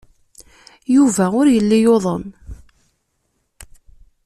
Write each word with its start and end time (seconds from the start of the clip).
Yuba 0.95 1.25
ur 1.39 1.47
yelli 1.51 1.79
yuḍen. 1.83 2.25